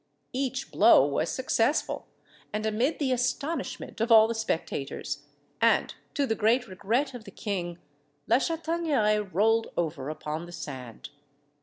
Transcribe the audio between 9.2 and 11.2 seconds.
rolled over upon the sand.